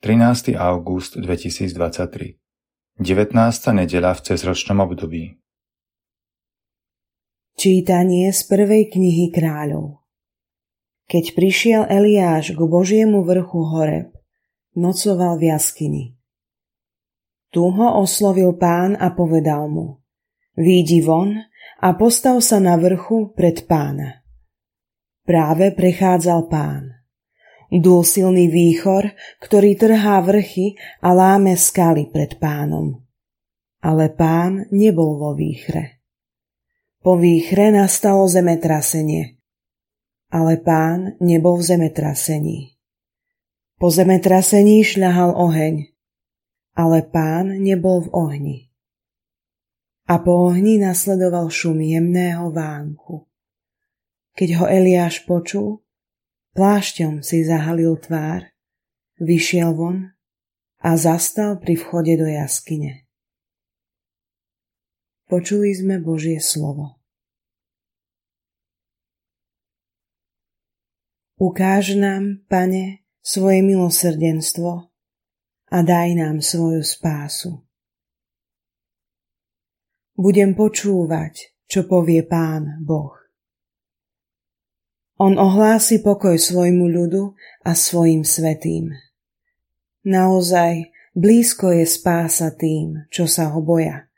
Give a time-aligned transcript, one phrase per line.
[0.00, 0.56] 13.
[0.56, 2.40] august 2023
[2.96, 3.36] 19.
[3.84, 5.36] nedeľa v cezročnom období
[7.60, 10.00] Čítanie z prvej knihy kráľov
[11.04, 14.16] Keď prišiel Eliáš k Božiemu vrchu Horeb,
[14.72, 16.16] nocoval v jaskyni.
[17.52, 20.00] Tu ho oslovil pán a povedal mu
[20.56, 21.36] Výjdi von
[21.76, 24.24] a postav sa na vrchu pred pána.
[25.28, 26.99] Práve prechádzal pán.
[27.70, 32.98] Dúl silný výchor, ktorý trhá vrchy a láme skaly pred pánom.
[33.78, 36.02] Ale pán nebol vo výchre.
[37.00, 39.40] Po výchre nastalo zemetrasenie,
[40.34, 42.58] ale pán nebol v zemetrasení.
[43.80, 45.88] Po zemetrasení šľahal oheň,
[46.76, 48.58] ale pán nebol v ohni.
[50.10, 53.30] A po ohni nasledoval šum jemného vánku.
[54.34, 55.80] Keď ho Eliáš počul,
[56.50, 58.50] Plášťom si zahalil tvár,
[59.22, 60.10] vyšiel von
[60.82, 63.06] a zastal pri vchode do jaskyne.
[65.30, 66.98] Počuli sme Božie slovo.
[71.38, 74.90] Ukáž nám, Pane, svoje milosrdenstvo
[75.70, 77.62] a daj nám svoju spásu.
[80.18, 83.19] Budem počúvať, čo povie Pán Boh.
[85.20, 88.88] On ohlási pokoj svojmu ľudu a svojim svetým.
[90.00, 94.08] Naozaj blízko je spása tým, čo sa ho boja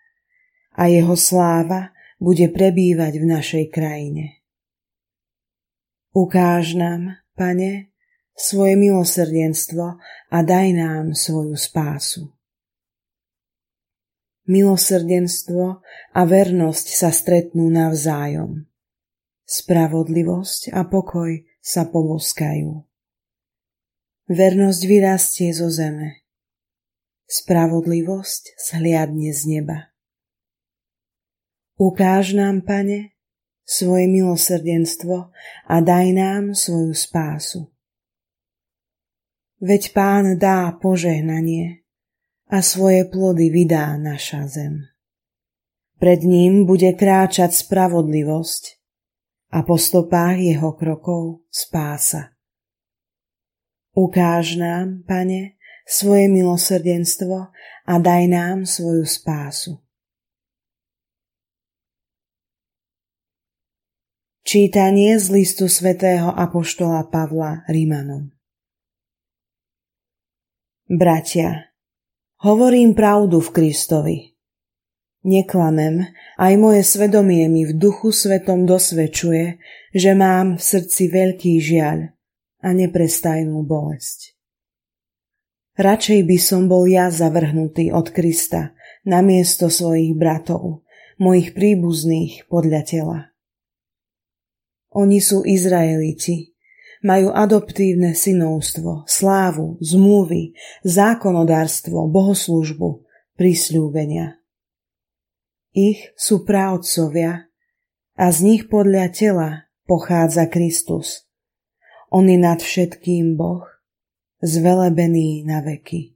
[0.79, 1.91] a jeho sláva
[2.23, 4.47] bude prebývať v našej krajine.
[6.15, 7.91] Ukáž nám, pane,
[8.39, 9.99] svoje milosrdenstvo
[10.31, 12.31] a daj nám svoju spásu.
[14.47, 15.83] Milosrdenstvo
[16.15, 18.71] a vernosť sa stretnú navzájom
[19.47, 22.83] spravodlivosť a pokoj sa poboskajú.
[24.33, 26.23] Vernosť vyrastie zo zeme.
[27.27, 29.79] Spravodlivosť zhliadne z neba.
[31.79, 33.17] Ukáž nám, Pane,
[33.65, 35.33] svoje milosrdenstvo
[35.67, 37.73] a daj nám svoju spásu.
[39.63, 41.87] Veď Pán dá požehnanie
[42.51, 44.91] a svoje plody vydá naša zem.
[46.03, 48.82] Pred ním bude kráčať spravodlivosť
[49.53, 52.33] a po stopách jeho krokov spása.
[53.93, 57.53] Ukáž nám, Pane, svoje milosrdenstvo
[57.87, 59.77] a daj nám svoju spásu.
[64.43, 68.33] Čítanie z listu svätého Apoštola Pavla Rímanom
[70.93, 71.73] Bratia,
[72.45, 74.32] hovorím pravdu v Kristovi.
[75.23, 79.55] Neklamem, aj moje svedomie mi v duchu svetom dosvedčuje,
[79.95, 82.11] že mám v srdci veľký žiaľ
[82.59, 84.35] a neprestajnú bolesť.
[85.79, 88.75] Radšej by som bol ja zavrhnutý od Krista
[89.07, 90.83] na miesto svojich bratov,
[91.23, 93.19] mojich príbuzných podľa tela.
[94.91, 96.51] Oni sú Izraeliti,
[97.07, 103.07] majú adoptívne synovstvo, slávu, zmluvy, zákonodárstvo, bohoslužbu,
[103.39, 104.42] prisľúbenia.
[105.73, 107.49] Ich sú právcovia
[108.13, 109.49] a z nich podľa tela
[109.89, 111.25] pochádza Kristus.
[112.13, 113.65] On je nad všetkým Boh,
[114.45, 116.13] zvelebený na veky.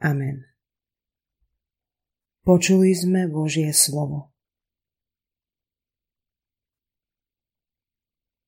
[0.00, 0.48] Amen.
[2.48, 4.32] Počuli sme Božie slovo.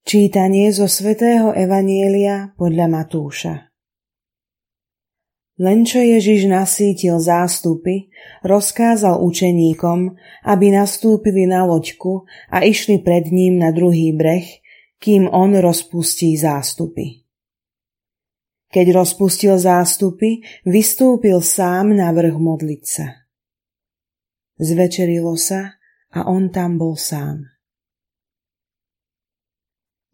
[0.09, 3.76] Čítanie zo svätého Evanielia podľa Matúša
[5.57, 8.13] len čo Ježiš nasítil zástupy,
[8.45, 10.13] rozkázal učeníkom,
[10.45, 14.45] aby nastúpili na loďku a išli pred ním na druhý breh,
[15.01, 17.25] kým on rozpustí zástupy.
[18.69, 23.25] Keď rozpustil zástupy, vystúpil sám na vrch modliť sa.
[24.61, 25.81] Zvečerilo sa
[26.13, 27.49] a on tam bol sám.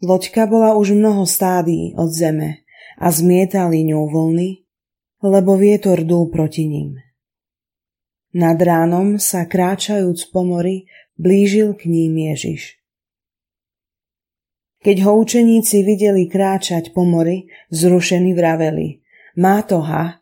[0.03, 2.67] Loďka bola už mnoho stádí od zeme
[2.99, 4.63] a zmietali ňou vlny,
[5.23, 6.99] lebo vietor dúl proti ním.
[8.35, 12.83] Nad ránom sa kráčajúc po mori, blížil k ním Ježiš.
[14.83, 18.99] Keď ho učeníci videli kráčať po mori, zrušení vraveli,
[19.39, 20.19] má toha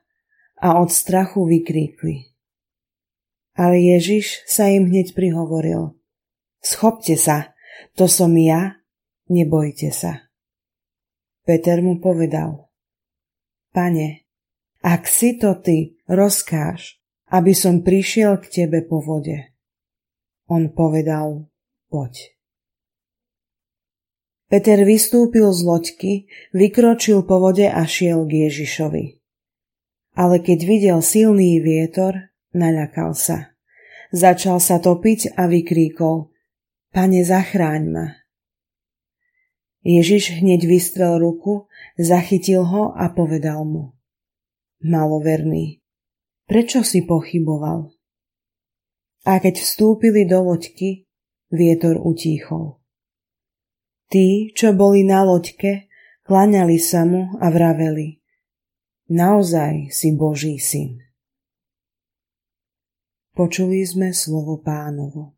[0.61, 2.29] a od strachu vykríkli.
[3.57, 5.97] Ale Ježiš sa im hneď prihovoril,
[6.61, 7.57] schopte sa,
[7.97, 8.77] to som ja,
[9.33, 10.29] nebojte sa.
[11.49, 12.69] Peter mu povedal,
[13.73, 14.20] pane,
[14.81, 16.97] ak si to ty, rozkáž,
[17.29, 19.53] aby som prišiel k tebe po vode.
[20.49, 21.47] On povedal,
[21.93, 22.33] poď.
[24.51, 26.13] Peter vystúpil z loďky,
[26.51, 29.05] vykročil po vode a šiel k Ježišovi.
[30.19, 33.55] ale keď videl silný vietor, naľakal sa.
[34.11, 36.35] Začal sa topiť a vykríkol
[36.91, 38.07] Pane, zachráň ma.
[39.87, 44.00] Ježiš hneď vystrel ruku, zachytil ho a povedal mu
[44.81, 45.81] Maloverný,
[46.49, 47.93] prečo si pochyboval?
[49.29, 51.05] A keď vstúpili do loďky,
[51.53, 52.81] vietor utíchol.
[54.09, 55.93] Tí, čo boli na loďke,
[56.25, 58.21] klaňali sa mu a vraveli
[59.11, 61.03] Naozaj si Boží syn.
[63.35, 65.35] Počuli sme slovo pánovo.